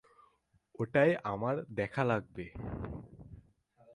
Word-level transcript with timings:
ওটায় 0.79 1.13
আমার 1.23 1.55
দেখা 1.71 2.03
লাগবে। 2.03 2.45